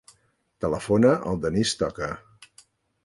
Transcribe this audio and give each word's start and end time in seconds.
Telefona 0.65 1.11
al 1.33 1.39
Denís 1.45 1.75
Toca. 1.83 2.11